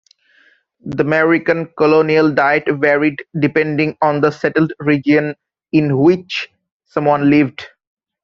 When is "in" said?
5.73-5.99